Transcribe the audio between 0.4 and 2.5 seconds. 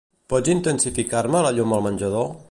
intensificar-me la llum al menjador?